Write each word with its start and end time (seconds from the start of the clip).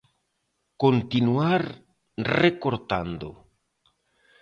Continuar 0.83 1.63
recortando. 2.41 3.29